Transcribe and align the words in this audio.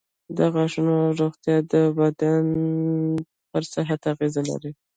د 0.37 0.39
غاښونو 0.53 0.95
روغتیا 1.19 1.55
د 1.61 1.63
ټول 1.71 1.89
بدن 1.99 2.45
پر 3.49 3.63
صحت 3.73 4.01
اغېز 4.13 4.35
لري. 4.49 4.71